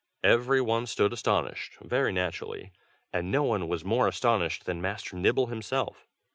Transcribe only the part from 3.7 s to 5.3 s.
more astonished than Master